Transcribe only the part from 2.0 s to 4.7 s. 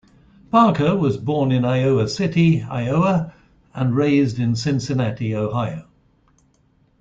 City, Iowa and raised in